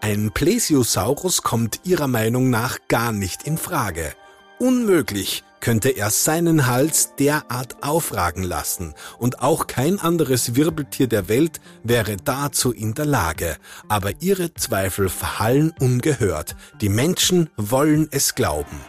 Ein 0.04 0.32
Plesiosaurus 0.32 1.42
kommt 1.42 1.82
ihrer 1.84 2.08
Meinung 2.08 2.50
nach 2.50 2.78
gar 2.88 3.12
nicht 3.12 3.44
in 3.44 3.56
Frage. 3.56 4.12
Unmöglich 4.58 5.44
könnte 5.60 5.90
er 5.90 6.10
seinen 6.10 6.66
Hals 6.66 7.14
derart 7.20 7.84
aufragen 7.84 8.42
lassen, 8.42 8.94
und 9.20 9.42
auch 9.42 9.68
kein 9.68 10.00
anderes 10.00 10.56
Wirbeltier 10.56 11.06
der 11.06 11.28
Welt 11.28 11.60
wäre 11.84 12.16
dazu 12.16 12.72
in 12.72 12.94
der 12.94 13.06
Lage. 13.06 13.56
Aber 13.86 14.10
ihre 14.18 14.52
Zweifel 14.54 15.08
verhallen 15.08 15.72
ungehört. 15.78 16.56
Die 16.80 16.88
Menschen 16.88 17.48
wollen 17.56 18.08
es 18.10 18.34
glauben. 18.34 18.80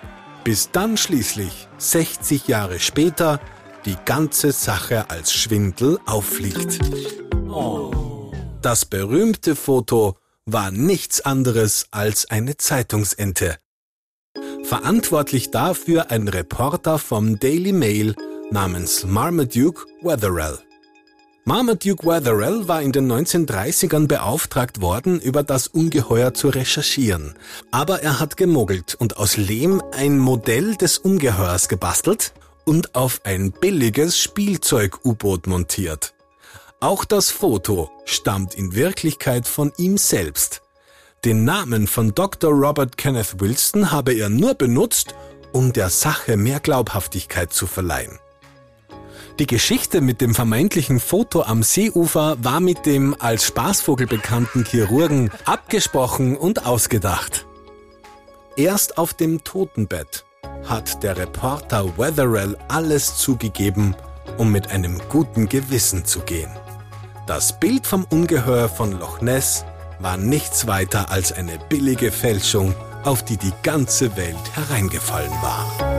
Bis 0.43 0.71
dann 0.71 0.97
schließlich, 0.97 1.67
60 1.77 2.47
Jahre 2.47 2.79
später, 2.79 3.39
die 3.85 3.97
ganze 4.03 4.51
Sache 4.51 5.11
als 5.11 5.31
Schwindel 5.31 5.99
auffliegt. 6.07 6.79
Das 8.63 8.85
berühmte 8.85 9.55
Foto 9.55 10.17
war 10.45 10.71
nichts 10.71 11.21
anderes 11.21 11.87
als 11.91 12.29
eine 12.29 12.57
Zeitungsente. 12.57 13.57
Verantwortlich 14.63 15.51
dafür 15.51 16.11
ein 16.11 16.27
Reporter 16.27 16.97
vom 16.99 17.39
Daily 17.39 17.71
Mail 17.71 18.15
namens 18.51 19.05
Marmaduke 19.05 19.85
Wetherell. 20.01 20.59
Marmaduke 21.45 22.05
Wetherell 22.05 22.67
war 22.67 22.81
in 22.81 22.91
den 22.91 23.11
1930ern 23.11 24.07
beauftragt 24.07 24.81
worden, 24.81 25.19
über 25.19 25.43
das 25.43 25.67
Ungeheuer 25.67 26.33
zu 26.33 26.49
recherchieren. 26.49 27.35
Aber 27.71 28.01
er 28.01 28.19
hat 28.19 28.37
gemogelt 28.37 28.95
und 28.95 29.17
aus 29.17 29.37
Lehm 29.37 29.83
ein 29.91 30.17
Modell 30.17 30.75
des 30.75 30.97
Ungeheuers 30.97 31.67
gebastelt 31.67 32.33
und 32.65 32.95
auf 32.95 33.21
ein 33.25 33.51
billiges 33.51 34.17
Spielzeug-U-Boot 34.17 35.47
montiert. 35.47 36.12
Auch 36.83 37.05
das 37.05 37.31
Foto 37.31 37.89
stammt 38.03 38.55
in 38.55 38.75
Wirklichkeit 38.75 39.47
von 39.47 39.71
ihm 39.77 39.97
selbst. 39.97 40.63
Den 41.23 41.45
Namen 41.45 41.87
von 41.87 42.13
Dr. 42.13 42.51
Robert 42.51 42.97
Kenneth 42.97 43.39
Wilson 43.39 43.89
habe 43.89 44.11
er 44.11 44.27
nur 44.27 44.53
benutzt, 44.53 45.15
um 45.53 45.71
der 45.71 45.89
Sache 45.89 46.35
mehr 46.35 46.59
Glaubhaftigkeit 46.59 47.53
zu 47.53 47.67
verleihen. 47.67 48.19
Die 49.39 49.47
Geschichte 49.47 50.01
mit 50.01 50.19
dem 50.19 50.35
vermeintlichen 50.35 50.99
Foto 50.99 51.43
am 51.43 51.63
Seeufer 51.63 52.35
war 52.43 52.59
mit 52.59 52.85
dem 52.85 53.15
als 53.17 53.45
Spaßvogel 53.45 54.05
bekannten 54.05 54.65
Chirurgen 54.65 55.31
abgesprochen 55.45 56.35
und 56.35 56.65
ausgedacht. 56.65 57.45
Erst 58.57 58.97
auf 58.97 59.13
dem 59.13 59.45
Totenbett 59.45 60.25
hat 60.65 61.01
der 61.01 61.15
Reporter 61.15 61.97
Wetherell 61.97 62.57
alles 62.67 63.15
zugegeben, 63.15 63.95
um 64.37 64.51
mit 64.51 64.67
einem 64.67 64.99
guten 65.07 65.47
Gewissen 65.47 66.03
zu 66.03 66.19
gehen. 66.19 66.51
Das 67.25 67.53
Bild 67.53 67.87
vom 67.87 68.03
Ungeheuer 68.09 68.67
von 68.67 68.99
Loch 68.99 69.21
Ness 69.21 69.63
war 69.99 70.17
nichts 70.17 70.67
weiter 70.67 71.09
als 71.09 71.31
eine 71.31 71.57
billige 71.69 72.11
Fälschung, 72.11 72.75
auf 73.05 73.23
die 73.23 73.37
die 73.37 73.53
ganze 73.63 74.17
Welt 74.17 74.35
hereingefallen 74.55 75.31
war. 75.41 75.92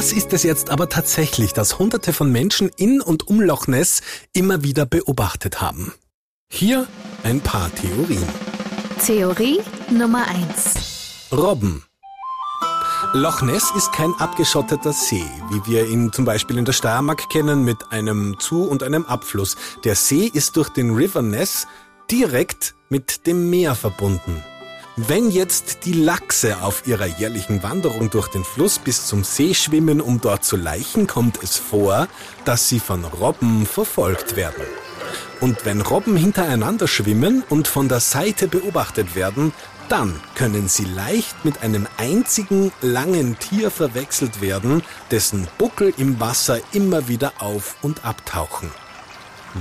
Was 0.00 0.14
ist 0.14 0.32
es 0.32 0.44
jetzt 0.44 0.70
aber 0.70 0.88
tatsächlich, 0.88 1.52
das 1.52 1.78
Hunderte 1.78 2.14
von 2.14 2.32
Menschen 2.32 2.70
in 2.74 3.02
und 3.02 3.28
um 3.28 3.38
Loch 3.38 3.66
Ness 3.66 4.00
immer 4.32 4.62
wieder 4.62 4.86
beobachtet 4.86 5.60
haben? 5.60 5.92
Hier 6.50 6.86
ein 7.22 7.42
paar 7.42 7.70
Theorien. 7.74 8.26
Theorie 9.04 9.60
Nummer 9.90 10.24
1. 10.26 11.28
Robben. 11.30 11.84
Loch 13.12 13.42
Ness 13.42 13.70
ist 13.76 13.92
kein 13.92 14.14
abgeschotteter 14.14 14.94
See, 14.94 15.26
wie 15.50 15.70
wir 15.70 15.86
ihn 15.86 16.10
zum 16.14 16.24
Beispiel 16.24 16.56
in 16.56 16.64
der 16.64 16.72
Steiermark 16.72 17.28
kennen, 17.28 17.62
mit 17.66 17.92
einem 17.92 18.40
Zu- 18.40 18.64
und 18.64 18.82
einem 18.82 19.04
Abfluss. 19.04 19.58
Der 19.84 19.96
See 19.96 20.30
ist 20.32 20.56
durch 20.56 20.70
den 20.70 20.94
River 20.94 21.20
Ness 21.20 21.66
direkt 22.10 22.74
mit 22.88 23.26
dem 23.26 23.50
Meer 23.50 23.74
verbunden. 23.74 24.42
Wenn 24.96 25.30
jetzt 25.30 25.84
die 25.84 25.92
Lachse 25.92 26.62
auf 26.62 26.86
ihrer 26.86 27.06
jährlichen 27.06 27.62
Wanderung 27.62 28.10
durch 28.10 28.28
den 28.28 28.44
Fluss 28.44 28.78
bis 28.78 29.06
zum 29.06 29.22
See 29.22 29.54
schwimmen, 29.54 30.00
um 30.00 30.20
dort 30.20 30.44
zu 30.44 30.56
laichen, 30.56 31.06
kommt 31.06 31.42
es 31.42 31.56
vor, 31.56 32.08
dass 32.44 32.68
sie 32.68 32.80
von 32.80 33.04
Robben 33.04 33.66
verfolgt 33.66 34.36
werden. 34.36 34.64
Und 35.40 35.64
wenn 35.64 35.80
Robben 35.80 36.16
hintereinander 36.16 36.88
schwimmen 36.88 37.44
und 37.48 37.68
von 37.68 37.88
der 37.88 38.00
Seite 38.00 38.48
beobachtet 38.48 39.14
werden, 39.14 39.52
dann 39.88 40.20
können 40.34 40.68
sie 40.68 40.84
leicht 40.84 41.44
mit 41.44 41.62
einem 41.62 41.86
einzigen 41.96 42.72
langen 42.82 43.38
Tier 43.38 43.70
verwechselt 43.70 44.40
werden, 44.40 44.82
dessen 45.10 45.48
Buckel 45.56 45.94
im 45.96 46.20
Wasser 46.20 46.60
immer 46.72 47.08
wieder 47.08 47.32
auf 47.38 47.76
und 47.80 48.04
abtauchen. 48.04 48.70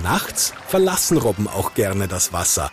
Nachts 0.04 0.54
verlassen 0.68 1.18
Robben 1.18 1.48
auch 1.48 1.74
gerne 1.74 2.08
das 2.08 2.34
Wasser. 2.34 2.72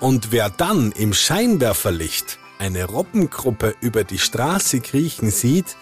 Und 0.00 0.32
wer 0.32 0.50
dann 0.50 0.92
im 0.92 1.14
Scheinwerferlicht 1.14 2.38
eine 2.58 2.84
Robbengruppe 2.84 3.74
über 3.80 4.04
die 4.04 4.18
Straße 4.18 4.80
kriechen 4.80 5.30
sieht, 5.30 5.76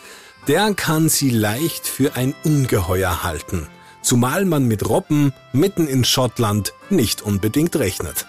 der 0.49 0.75
kann 0.75 1.09
sie 1.09 1.30
leicht 1.30 1.87
für 1.87 2.16
ein 2.16 2.35
Ungeheuer 2.44 3.23
halten 3.23 3.68
zumal 4.04 4.44
man 4.44 4.66
mit 4.66 4.88
Robben 4.88 5.33
mitten 5.52 5.88
in 5.88 6.04
Schottland 6.04 6.75
nicht 6.90 7.23
unbedingt 7.23 7.75
rechnet. 7.76 8.26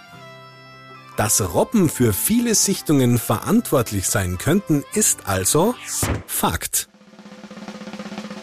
Dass 1.18 1.42
Robben 1.54 1.90
für 1.90 2.14
viele 2.14 2.56
Sichtungen 2.56 3.18
verantwortlich 3.18 4.08
sein 4.08 4.38
könnten, 4.38 4.84
ist 4.94 5.28
also 5.28 5.76
Fakt. 6.26 6.90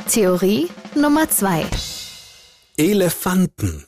Theorie 0.09 0.69
Nummer 0.95 1.29
2. 1.29 1.67
Elefanten. 2.77 3.87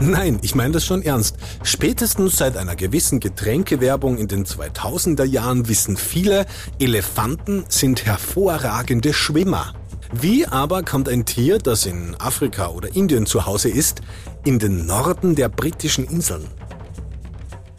Nein, 0.00 0.38
ich 0.42 0.54
meine 0.54 0.72
das 0.72 0.84
schon 0.84 1.02
ernst. 1.02 1.36
Spätestens 1.62 2.36
seit 2.36 2.56
einer 2.56 2.76
gewissen 2.76 3.20
Getränkewerbung 3.20 4.18
in 4.18 4.28
den 4.28 4.44
2000er 4.44 5.24
Jahren 5.24 5.68
wissen 5.68 5.96
viele, 5.96 6.46
Elefanten 6.78 7.64
sind 7.68 8.04
hervorragende 8.04 9.12
Schwimmer. 9.12 9.72
Wie 10.12 10.46
aber 10.46 10.82
kommt 10.82 11.08
ein 11.08 11.24
Tier, 11.24 11.58
das 11.58 11.86
in 11.86 12.14
Afrika 12.18 12.68
oder 12.68 12.94
Indien 12.94 13.26
zu 13.26 13.46
Hause 13.46 13.68
ist, 13.68 14.02
in 14.44 14.58
den 14.58 14.86
Norden 14.86 15.34
der 15.34 15.48
britischen 15.48 16.04
Inseln? 16.04 16.46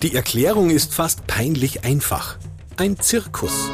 Die 0.01 0.15
Erklärung 0.15 0.69
ist 0.69 0.93
fast 0.93 1.27
peinlich 1.27 1.84
einfach. 1.84 2.38
Ein 2.77 3.00
Zirkus. 3.00 3.69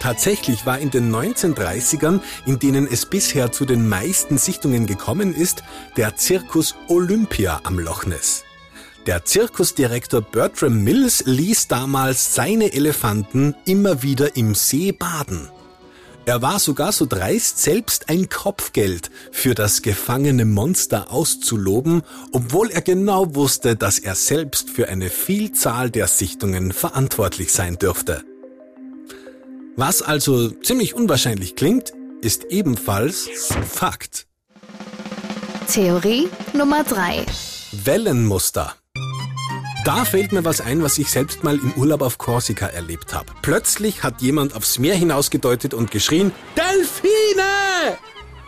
Tatsächlich 0.00 0.64
war 0.64 0.78
in 0.78 0.90
den 0.90 1.14
1930ern, 1.14 2.20
in 2.46 2.58
denen 2.58 2.88
es 2.90 3.04
bisher 3.04 3.52
zu 3.52 3.66
den 3.66 3.86
meisten 3.86 4.38
Sichtungen 4.38 4.86
gekommen 4.86 5.34
ist, 5.34 5.62
der 5.96 6.16
Zirkus 6.16 6.74
Olympia 6.88 7.60
am 7.64 7.78
Loch 7.78 8.06
Ness. 8.06 8.44
Der 9.06 9.24
Zirkusdirektor 9.24 10.22
Bertram 10.22 10.82
Mills 10.82 11.24
ließ 11.26 11.68
damals 11.68 12.34
seine 12.34 12.72
Elefanten 12.72 13.54
immer 13.66 14.02
wieder 14.02 14.36
im 14.36 14.54
See 14.54 14.92
baden. 14.92 15.50
Er 16.24 16.42
war 16.42 16.60
sogar 16.60 16.92
so 16.92 17.06
dreist, 17.06 17.58
selbst 17.58 18.08
ein 18.08 18.28
Kopfgeld 18.28 19.10
für 19.32 19.54
das 19.54 19.82
gefangene 19.82 20.44
Monster 20.44 21.10
auszuloben, 21.10 22.02
obwohl 22.32 22.70
er 22.70 22.82
genau 22.82 23.34
wusste, 23.34 23.76
dass 23.76 23.98
er 23.98 24.14
selbst 24.14 24.70
für 24.70 24.88
eine 24.88 25.10
Vielzahl 25.10 25.90
der 25.90 26.06
Sichtungen 26.06 26.72
verantwortlich 26.72 27.52
sein 27.52 27.76
dürfte. 27.76 28.22
Was 29.80 30.02
also 30.02 30.50
ziemlich 30.50 30.92
unwahrscheinlich 30.92 31.56
klingt, 31.56 31.94
ist 32.20 32.44
ebenfalls 32.50 33.30
Fakt. 33.66 34.26
Theorie 35.72 36.28
Nummer 36.52 36.84
3. 36.84 37.24
Wellenmuster. 37.72 38.74
Da 39.86 40.04
fällt 40.04 40.32
mir 40.32 40.44
was 40.44 40.60
ein, 40.60 40.82
was 40.82 40.98
ich 40.98 41.10
selbst 41.10 41.44
mal 41.44 41.56
im 41.56 41.72
Urlaub 41.78 42.02
auf 42.02 42.18
Korsika 42.18 42.66
erlebt 42.66 43.14
habe. 43.14 43.32
Plötzlich 43.40 44.02
hat 44.02 44.20
jemand 44.20 44.54
aufs 44.54 44.78
Meer 44.78 44.94
hinausgedeutet 44.96 45.72
und 45.72 45.90
geschrien, 45.90 46.32
Delfine! 46.58 46.99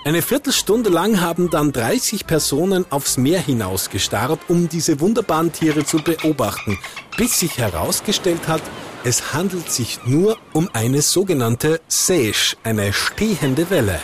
Eine 0.04 0.20
Viertelstunde 0.20 0.90
lang 0.90 1.20
haben 1.20 1.48
dann 1.48 1.70
30 1.70 2.26
Personen 2.26 2.84
aufs 2.90 3.18
Meer 3.18 3.38
hinaus 3.38 3.88
gestarrt, 3.88 4.40
um 4.48 4.68
diese 4.68 4.98
wunderbaren 4.98 5.52
Tiere 5.52 5.84
zu 5.84 5.98
beobachten, 5.98 6.76
bis 7.16 7.38
sich 7.38 7.58
herausgestellt 7.58 8.48
hat, 8.48 8.62
es 9.04 9.32
handelt 9.32 9.70
sich 9.70 10.00
nur 10.04 10.38
um 10.52 10.68
eine 10.72 11.02
sogenannte 11.02 11.80
Seiche, 11.86 12.56
eine 12.64 12.92
stehende 12.92 13.70
Welle. 13.70 14.00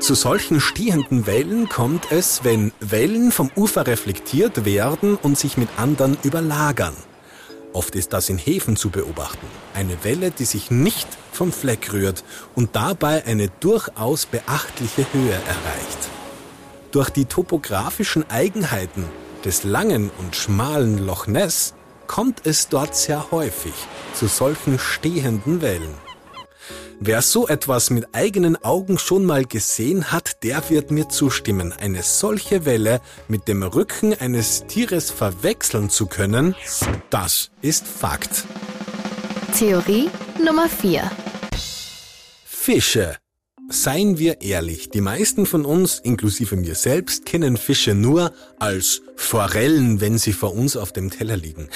Zu 0.00 0.16
solchen 0.16 0.60
stehenden 0.60 1.26
Wellen 1.26 1.68
kommt 1.68 2.10
es, 2.10 2.42
wenn 2.42 2.72
Wellen 2.80 3.30
vom 3.30 3.52
Ufer 3.54 3.86
reflektiert 3.86 4.64
werden 4.64 5.14
und 5.14 5.38
sich 5.38 5.56
mit 5.56 5.68
anderen 5.76 6.18
überlagern. 6.24 6.94
Oft 7.76 7.94
ist 7.94 8.14
das 8.14 8.30
in 8.30 8.38
Häfen 8.38 8.74
zu 8.74 8.88
beobachten. 8.88 9.46
Eine 9.74 10.02
Welle, 10.02 10.30
die 10.30 10.46
sich 10.46 10.70
nicht 10.70 11.06
vom 11.30 11.52
Fleck 11.52 11.92
rührt 11.92 12.24
und 12.54 12.74
dabei 12.74 13.26
eine 13.26 13.50
durchaus 13.60 14.24
beachtliche 14.24 15.04
Höhe 15.12 15.34
erreicht. 15.34 16.08
Durch 16.90 17.10
die 17.10 17.26
topografischen 17.26 18.24
Eigenheiten 18.30 19.04
des 19.44 19.62
langen 19.62 20.10
und 20.18 20.34
schmalen 20.34 21.04
Loch 21.04 21.26
Ness 21.26 21.74
kommt 22.06 22.46
es 22.46 22.68
dort 22.68 22.96
sehr 22.96 23.30
häufig 23.30 23.74
zu 24.14 24.26
solchen 24.26 24.78
stehenden 24.78 25.60
Wellen. 25.60 26.05
Wer 26.98 27.20
so 27.20 27.46
etwas 27.46 27.90
mit 27.90 28.06
eigenen 28.14 28.56
Augen 28.64 28.98
schon 28.98 29.24
mal 29.26 29.44
gesehen 29.44 30.12
hat, 30.12 30.42
der 30.42 30.70
wird 30.70 30.90
mir 30.90 31.08
zustimmen. 31.08 31.72
Eine 31.72 32.02
solche 32.02 32.64
Welle 32.64 33.00
mit 33.28 33.48
dem 33.48 33.62
Rücken 33.62 34.14
eines 34.14 34.64
Tieres 34.66 35.10
verwechseln 35.10 35.90
zu 35.90 36.06
können, 36.06 36.54
das 37.10 37.50
ist 37.60 37.86
Fakt. 37.86 38.44
Theorie 39.56 40.08
Nummer 40.42 40.68
4. 40.68 41.10
Fische. 42.46 43.16
Seien 43.68 44.18
wir 44.18 44.40
ehrlich, 44.42 44.90
die 44.90 45.00
meisten 45.00 45.44
von 45.44 45.64
uns, 45.64 45.98
inklusive 45.98 46.56
mir 46.56 46.76
selbst, 46.76 47.26
kennen 47.26 47.56
Fische 47.56 47.94
nur 47.94 48.32
als 48.58 49.02
Forellen, 49.16 50.00
wenn 50.00 50.18
sie 50.18 50.32
vor 50.32 50.54
uns 50.54 50.76
auf 50.76 50.92
dem 50.92 51.10
Teller 51.10 51.36
liegen. 51.36 51.68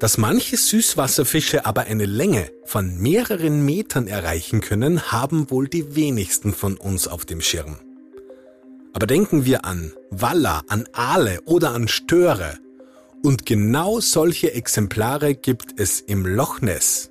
Dass 0.00 0.16
manche 0.16 0.56
Süßwasserfische 0.56 1.66
aber 1.66 1.82
eine 1.82 2.06
Länge 2.06 2.50
von 2.64 2.98
mehreren 2.98 3.64
Metern 3.64 4.06
erreichen 4.06 4.60
können, 4.60 5.10
haben 5.10 5.50
wohl 5.50 5.66
die 5.66 5.96
wenigsten 5.96 6.54
von 6.54 6.76
uns 6.76 7.08
auf 7.08 7.24
dem 7.24 7.40
Schirm. 7.40 7.78
Aber 8.92 9.06
denken 9.06 9.44
wir 9.44 9.64
an 9.64 9.92
Waller, 10.10 10.62
an 10.68 10.88
Aale 10.92 11.40
oder 11.46 11.72
an 11.72 11.88
Störe. 11.88 12.58
Und 13.24 13.44
genau 13.44 13.98
solche 13.98 14.52
Exemplare 14.52 15.34
gibt 15.34 15.80
es 15.80 16.00
im 16.00 16.24
Loch 16.24 16.60
Ness. 16.60 17.10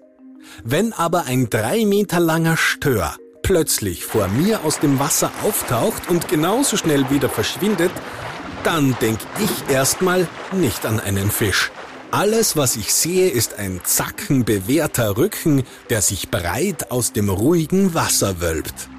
Wenn 0.64 0.94
aber 0.94 1.26
ein 1.26 1.50
drei 1.50 1.86
Meter 1.86 2.22
langer 2.22 2.56
Stör 2.56 3.18
plötzlich 3.44 4.06
vor 4.06 4.28
mir 4.30 4.64
aus 4.64 4.80
dem 4.80 5.00
Wasser 5.00 5.32
auftaucht 5.44 6.10
und 6.10 6.28
genauso 6.30 6.78
schnell 6.78 7.10
wieder 7.10 7.30
verschwindet, 7.30 7.92
dann 8.64 8.96
denk 9.02 9.20
ich 9.42 9.74
erstmal 9.74 10.28
nicht 10.54 10.86
an 10.86 11.00
einen 11.00 11.32
Fisch. 11.32 11.72
Alles, 12.12 12.56
was 12.56 12.78
ich 12.78 12.94
sehe, 12.94 13.30
ist 13.30 13.56
ein 13.60 13.82
zackenbewehrter 13.84 15.18
Rücken, 15.18 15.64
der 15.90 16.02
sich 16.02 16.30
breit 16.30 16.90
aus 16.90 17.12
dem 17.12 17.30
ruhigen 17.30 17.94
Wasser 17.94 18.40
wölbt. 18.40 18.90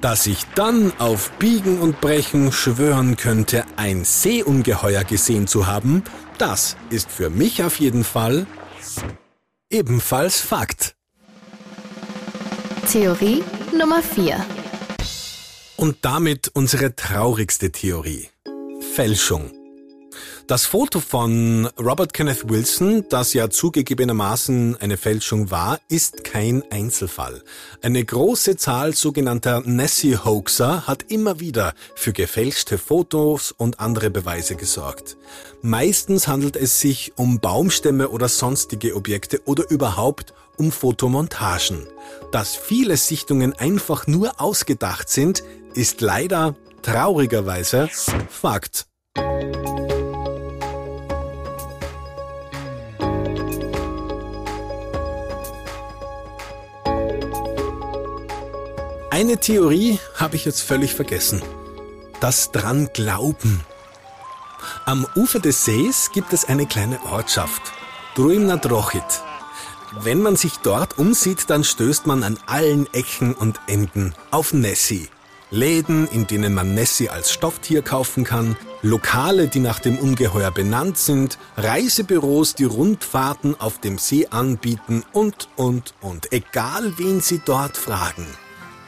Dass 0.00 0.26
ich 0.26 0.44
dann 0.54 0.92
auf 0.98 1.30
Biegen 1.38 1.80
und 1.80 2.00
Brechen 2.00 2.52
schwören 2.52 3.16
könnte, 3.16 3.64
ein 3.76 4.04
Seeungeheuer 4.04 5.04
gesehen 5.04 5.46
zu 5.46 5.66
haben, 5.66 6.02
das 6.38 6.76
ist 6.90 7.10
für 7.10 7.30
mich 7.30 7.62
auf 7.62 7.78
jeden 7.80 8.04
Fall 8.04 8.46
ebenfalls 9.70 10.40
Fakt. 10.40 10.94
Theorie 12.90 13.44
Nummer 13.78 14.02
4. 14.02 14.44
Und 15.76 15.98
damit 16.02 16.48
unsere 16.54 16.96
traurigste 16.96 17.70
Theorie. 17.70 18.28
Fälschung. 18.94 19.57
Das 20.48 20.64
Foto 20.64 21.00
von 21.00 21.68
Robert 21.78 22.14
Kenneth 22.14 22.48
Wilson, 22.48 23.04
das 23.10 23.34
ja 23.34 23.50
zugegebenermaßen 23.50 24.78
eine 24.80 24.96
Fälschung 24.96 25.50
war, 25.50 25.78
ist 25.90 26.24
kein 26.24 26.62
Einzelfall. 26.70 27.42
Eine 27.82 28.02
große 28.02 28.56
Zahl 28.56 28.94
sogenannter 28.94 29.60
Nessie-Hoaxer 29.60 30.86
hat 30.86 31.12
immer 31.12 31.38
wieder 31.38 31.74
für 31.94 32.14
gefälschte 32.14 32.78
Fotos 32.78 33.52
und 33.52 33.78
andere 33.78 34.08
Beweise 34.08 34.56
gesorgt. 34.56 35.18
Meistens 35.60 36.28
handelt 36.28 36.56
es 36.56 36.80
sich 36.80 37.12
um 37.16 37.40
Baumstämme 37.40 38.08
oder 38.08 38.28
sonstige 38.28 38.96
Objekte 38.96 39.42
oder 39.44 39.68
überhaupt 39.68 40.32
um 40.56 40.72
Fotomontagen. 40.72 41.86
Dass 42.32 42.56
viele 42.56 42.96
Sichtungen 42.96 43.52
einfach 43.52 44.06
nur 44.06 44.40
ausgedacht 44.40 45.10
sind, 45.10 45.42
ist 45.74 46.00
leider 46.00 46.56
traurigerweise 46.80 47.90
Fakt. 48.30 48.87
Eine 59.18 59.38
Theorie 59.38 59.98
habe 60.14 60.36
ich 60.36 60.44
jetzt 60.44 60.62
völlig 60.62 60.94
vergessen. 60.94 61.42
Das 62.20 62.52
dran 62.52 62.88
Glauben. 62.94 63.62
Am 64.86 65.08
Ufer 65.16 65.40
des 65.40 65.64
Sees 65.64 66.12
gibt 66.12 66.32
es 66.32 66.44
eine 66.44 66.66
kleine 66.66 67.02
Ortschaft, 67.02 67.60
Druimna 68.14 68.58
Drochit. 68.58 69.02
Wenn 70.02 70.22
man 70.22 70.36
sich 70.36 70.58
dort 70.58 70.98
umsieht, 70.98 71.50
dann 71.50 71.64
stößt 71.64 72.06
man 72.06 72.22
an 72.22 72.38
allen 72.46 72.86
Ecken 72.94 73.34
und 73.34 73.58
Enden 73.66 74.14
auf 74.30 74.52
Nessie. 74.52 75.08
Läden, 75.50 76.06
in 76.06 76.28
denen 76.28 76.54
man 76.54 76.76
Nessie 76.76 77.08
als 77.08 77.32
Stofftier 77.32 77.82
kaufen 77.82 78.22
kann, 78.22 78.56
Lokale, 78.82 79.48
die 79.48 79.58
nach 79.58 79.80
dem 79.80 79.98
Ungeheuer 79.98 80.52
benannt 80.52 80.96
sind, 80.96 81.38
Reisebüros, 81.56 82.54
die 82.54 82.66
Rundfahrten 82.66 83.60
auf 83.60 83.80
dem 83.80 83.98
See 83.98 84.28
anbieten 84.30 85.02
und, 85.12 85.48
und, 85.56 85.94
und. 86.02 86.32
Egal 86.32 86.98
wen 86.98 87.20
Sie 87.20 87.40
dort 87.44 87.76
fragen. 87.76 88.28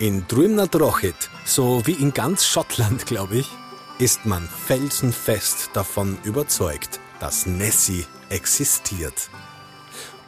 In 0.01 0.27
Drümna 0.27 0.67
Drochit, 0.67 1.29
so 1.45 1.87
wie 1.87 1.93
in 1.93 2.15
ganz 2.15 2.47
Schottland, 2.47 3.05
glaube 3.05 3.37
ich, 3.37 3.49
ist 3.99 4.25
man 4.25 4.49
felsenfest 4.49 5.69
davon 5.75 6.17
überzeugt, 6.25 6.99
dass 7.21 7.45
Nessie 7.45 8.07
existiert. 8.31 9.29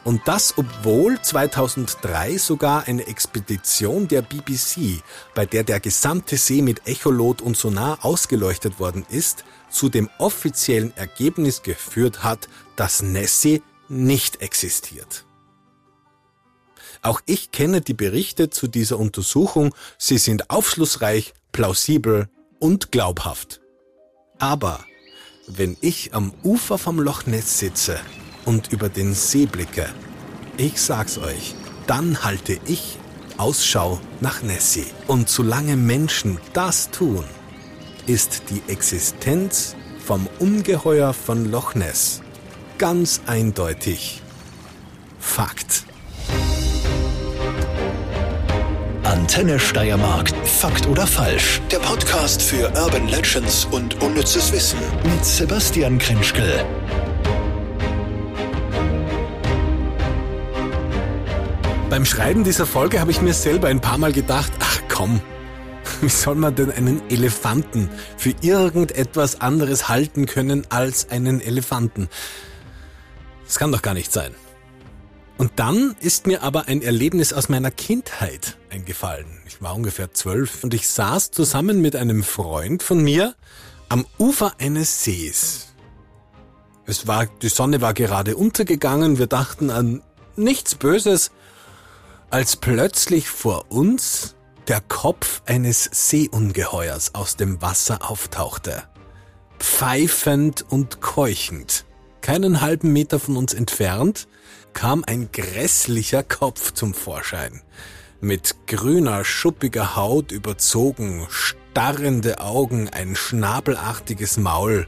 Und 0.03 0.21
das, 0.27 0.53
obwohl 0.59 1.19
2003 1.19 2.37
sogar 2.37 2.87
eine 2.87 3.07
Expedition 3.07 4.07
der 4.07 4.21
BBC, 4.21 5.01
bei 5.33 5.47
der 5.47 5.63
der 5.63 5.79
gesamte 5.79 6.37
See 6.37 6.61
mit 6.61 6.87
Echolot 6.87 7.41
und 7.41 7.57
Sonar 7.57 8.05
ausgeleuchtet 8.05 8.79
worden 8.79 9.07
ist, 9.09 9.43
zu 9.71 9.89
dem 9.89 10.07
offiziellen 10.19 10.95
Ergebnis 10.95 11.63
geführt 11.63 12.23
hat, 12.23 12.47
dass 12.75 13.01
Nessie 13.01 13.63
nicht 13.89 14.39
existiert. 14.39 15.25
Auch 17.03 17.21
ich 17.25 17.51
kenne 17.51 17.81
die 17.81 17.93
Berichte 17.93 18.49
zu 18.49 18.67
dieser 18.67 18.97
Untersuchung. 18.97 19.75
Sie 19.97 20.17
sind 20.17 20.49
aufschlussreich, 20.49 21.33
plausibel 21.51 22.29
und 22.59 22.91
glaubhaft. 22.91 23.61
Aber 24.39 24.79
wenn 25.47 25.77
ich 25.81 26.13
am 26.13 26.33
Ufer 26.43 26.77
vom 26.77 26.99
Loch 26.99 27.25
Ness 27.25 27.59
sitze 27.59 27.99
und 28.45 28.71
über 28.71 28.87
den 28.87 29.13
See 29.13 29.45
blicke, 29.45 29.87
ich 30.57 30.81
sag's 30.81 31.17
euch, 31.17 31.55
dann 31.87 32.23
halte 32.23 32.57
ich 32.65 32.97
Ausschau 33.37 33.99
nach 34.21 34.41
Nessie. 34.41 34.87
Und 35.07 35.27
solange 35.27 35.75
Menschen 35.75 36.39
das 36.53 36.89
tun, 36.89 37.25
ist 38.07 38.43
die 38.49 38.61
Existenz 38.71 39.75
vom 39.99 40.27
Ungeheuer 40.39 41.13
von 41.13 41.51
Loch 41.51 41.75
Ness 41.75 42.21
ganz 42.77 43.21
eindeutig 43.27 44.21
Fakt. 45.19 45.85
Antenne 49.23 49.57
Steiermark. 49.57 50.31
Fakt 50.45 50.85
oder 50.85 51.07
falsch? 51.07 51.61
Der 51.71 51.77
Podcast 51.77 52.41
für 52.41 52.67
Urban 52.75 53.07
Legends 53.07 53.63
und 53.71 54.03
unnützes 54.03 54.51
Wissen 54.51 54.79
mit 55.01 55.23
Sebastian 55.23 55.97
Krenschkel. 55.97 56.65
Beim 61.89 62.03
Schreiben 62.03 62.43
dieser 62.43 62.65
Folge 62.65 62.99
habe 62.99 63.11
ich 63.11 63.21
mir 63.21 63.33
selber 63.33 63.69
ein 63.69 63.79
paar 63.79 63.97
Mal 63.97 64.11
gedacht, 64.11 64.51
ach 64.59 64.81
komm, 64.89 65.21
wie 66.01 66.09
soll 66.09 66.35
man 66.35 66.53
denn 66.55 66.69
einen 66.69 67.01
Elefanten 67.09 67.89
für 68.17 68.33
irgendetwas 68.41 69.39
anderes 69.39 69.87
halten 69.87 70.25
können 70.25 70.67
als 70.67 71.09
einen 71.11 71.39
Elefanten? 71.39 72.09
Das 73.45 73.57
kann 73.57 73.71
doch 73.71 73.81
gar 73.81 73.93
nicht 73.93 74.11
sein. 74.11 74.35
Und 75.37 75.53
dann 75.55 75.95
ist 75.99 76.27
mir 76.27 76.43
aber 76.43 76.67
ein 76.67 76.81
Erlebnis 76.81 77.33
aus 77.33 77.49
meiner 77.49 77.71
Kindheit 77.71 78.57
eingefallen. 78.69 79.41
Ich 79.47 79.61
war 79.61 79.75
ungefähr 79.75 80.13
zwölf 80.13 80.63
und 80.63 80.73
ich 80.73 80.87
saß 80.87 81.31
zusammen 81.31 81.81
mit 81.81 81.95
einem 81.95 82.23
Freund 82.23 82.83
von 82.83 83.01
mir 83.03 83.35
am 83.89 84.05
Ufer 84.17 84.53
eines 84.59 85.03
Sees. 85.03 85.73
Es 86.85 87.07
war, 87.07 87.25
die 87.25 87.49
Sonne 87.49 87.81
war 87.81 87.93
gerade 87.93 88.35
untergegangen, 88.35 89.17
wir 89.17 89.27
dachten 89.27 89.69
an 89.69 90.01
nichts 90.35 90.75
Böses, 90.75 91.31
als 92.29 92.55
plötzlich 92.55 93.29
vor 93.29 93.71
uns 93.71 94.35
der 94.67 94.81
Kopf 94.81 95.41
eines 95.45 95.89
Seeungeheuers 95.91 97.15
aus 97.15 97.35
dem 97.35 97.61
Wasser 97.61 98.09
auftauchte. 98.09 98.83
Pfeifend 99.59 100.65
und 100.69 100.99
keuchend, 100.99 101.85
keinen 102.21 102.61
halben 102.61 102.91
Meter 102.91 103.19
von 103.19 103.37
uns 103.37 103.53
entfernt, 103.53 104.27
kam 104.73 105.03
ein 105.05 105.29
grässlicher 105.31 106.23
Kopf 106.23 106.73
zum 106.73 106.93
Vorschein. 106.93 107.61
Mit 108.21 108.67
grüner, 108.67 109.25
schuppiger 109.25 109.95
Haut 109.95 110.31
überzogen, 110.31 111.27
starrende 111.29 112.39
Augen, 112.39 112.89
ein 112.89 113.15
schnabelartiges 113.15 114.37
Maul. 114.37 114.87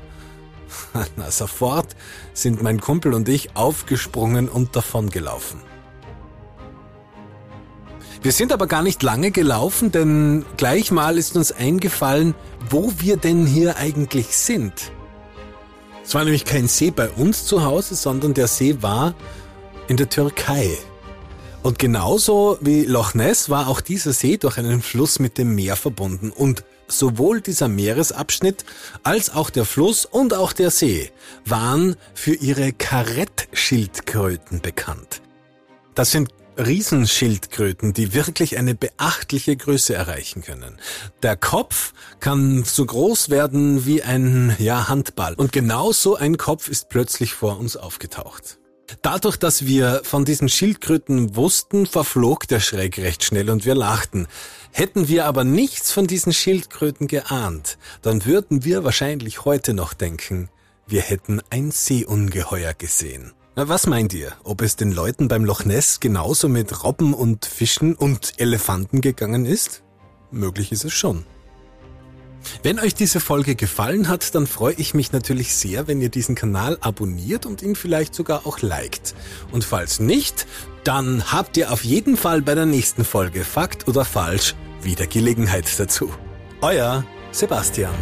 Na, 1.15 1.31
sofort 1.31 1.95
sind 2.33 2.61
mein 2.61 2.79
Kumpel 2.79 3.13
und 3.13 3.29
ich 3.29 3.55
aufgesprungen 3.55 4.49
und 4.49 4.75
davongelaufen. 4.75 5.61
Wir 8.21 8.31
sind 8.31 8.51
aber 8.51 8.65
gar 8.65 8.81
nicht 8.81 9.03
lange 9.03 9.29
gelaufen, 9.29 9.91
denn 9.91 10.45
gleich 10.57 10.89
mal 10.89 11.17
ist 11.17 11.35
uns 11.35 11.51
eingefallen, 11.51 12.33
wo 12.69 12.91
wir 12.97 13.17
denn 13.17 13.45
hier 13.45 13.77
eigentlich 13.77 14.35
sind. 14.35 14.91
Es 16.03 16.15
war 16.15 16.23
nämlich 16.23 16.45
kein 16.45 16.67
See 16.67 16.91
bei 16.91 17.09
uns 17.09 17.45
zu 17.45 17.63
Hause, 17.63 17.95
sondern 17.95 18.33
der 18.33 18.47
See 18.47 18.77
war 18.81 19.13
in 19.87 19.97
der 19.97 20.09
Türkei. 20.09 20.77
Und 21.63 21.79
genauso 21.79 22.57
wie 22.61 22.85
Loch 22.85 23.13
Ness 23.13 23.49
war 23.49 23.67
auch 23.67 23.81
dieser 23.81 24.13
See 24.13 24.37
durch 24.37 24.57
einen 24.57 24.81
Fluss 24.81 25.19
mit 25.19 25.37
dem 25.37 25.55
Meer 25.55 25.75
verbunden. 25.75 26.29
Und 26.29 26.63
sowohl 26.87 27.41
dieser 27.41 27.67
Meeresabschnitt 27.67 28.65
als 29.03 29.31
auch 29.31 29.49
der 29.49 29.65
Fluss 29.65 30.05
und 30.05 30.33
auch 30.33 30.53
der 30.53 30.69
See 30.69 31.11
waren 31.45 31.95
für 32.13 32.35
ihre 32.35 32.71
Karettschildkröten 32.71 34.61
bekannt. 34.61 35.21
Das 35.95 36.11
sind 36.11 36.29
Riesenschildkröten, 36.57 37.93
die 37.93 38.13
wirklich 38.13 38.57
eine 38.57 38.75
beachtliche 38.75 39.57
Größe 39.57 39.93
erreichen 39.93 40.41
können. 40.41 40.77
Der 41.21 41.35
Kopf 41.35 41.93
kann 42.19 42.63
so 42.63 42.85
groß 42.85 43.29
werden 43.29 43.85
wie 43.85 44.03
ein 44.03 44.55
ja, 44.59 44.87
Handball. 44.87 45.33
Und 45.33 45.51
genau 45.51 45.91
so 45.91 46.15
ein 46.15 46.37
Kopf 46.37 46.69
ist 46.69 46.89
plötzlich 46.89 47.33
vor 47.33 47.59
uns 47.59 47.75
aufgetaucht. 47.75 48.59
Dadurch, 49.01 49.37
dass 49.37 49.65
wir 49.65 50.01
von 50.03 50.25
diesen 50.25 50.49
Schildkröten 50.49 51.35
wussten, 51.35 51.85
verflog 51.85 52.47
der 52.47 52.59
Schreck 52.59 52.97
recht 52.97 53.23
schnell 53.23 53.49
und 53.49 53.65
wir 53.65 53.75
lachten. 53.75 54.27
Hätten 54.71 55.07
wir 55.07 55.25
aber 55.25 55.43
nichts 55.43 55.91
von 55.91 56.07
diesen 56.07 56.33
Schildkröten 56.33 57.07
geahnt, 57.07 57.77
dann 58.01 58.25
würden 58.25 58.63
wir 58.63 58.83
wahrscheinlich 58.83 59.45
heute 59.45 59.73
noch 59.73 59.93
denken, 59.93 60.49
wir 60.87 61.01
hätten 61.01 61.41
ein 61.49 61.71
Seeungeheuer 61.71 62.73
gesehen. 62.73 63.33
Was 63.55 63.87
meint 63.87 64.13
ihr? 64.13 64.33
Ob 64.43 64.61
es 64.61 64.75
den 64.75 64.91
Leuten 64.91 65.29
beim 65.29 65.45
Loch 65.45 65.63
Ness 65.63 65.99
genauso 65.99 66.49
mit 66.49 66.83
Robben 66.83 67.13
und 67.13 67.45
Fischen 67.45 67.95
und 67.95 68.33
Elefanten 68.37 69.01
gegangen 69.01 69.45
ist? 69.45 69.81
Möglich 70.29 70.71
ist 70.73 70.83
es 70.83 70.93
schon. 70.93 71.25
Wenn 72.63 72.79
euch 72.79 72.95
diese 72.95 73.19
Folge 73.19 73.55
gefallen 73.55 74.07
hat, 74.07 74.35
dann 74.35 74.47
freue 74.47 74.75
ich 74.75 74.93
mich 74.93 75.11
natürlich 75.11 75.55
sehr, 75.55 75.87
wenn 75.87 76.01
ihr 76.01 76.09
diesen 76.09 76.35
Kanal 76.35 76.77
abonniert 76.81 77.45
und 77.45 77.61
ihn 77.61 77.75
vielleicht 77.75 78.15
sogar 78.15 78.45
auch 78.45 78.61
liked. 78.61 79.15
Und 79.51 79.63
falls 79.63 79.99
nicht, 79.99 80.47
dann 80.83 81.31
habt 81.31 81.57
ihr 81.57 81.71
auf 81.71 81.83
jeden 81.83 82.17
Fall 82.17 82.41
bei 82.41 82.55
der 82.55 82.65
nächsten 82.65 83.03
Folge 83.03 83.43
Fakt 83.43 83.87
oder 83.87 84.05
Falsch 84.05 84.55
wieder 84.81 85.07
Gelegenheit 85.07 85.79
dazu. 85.79 86.11
Euer 86.61 87.03
Sebastian. 87.31 87.93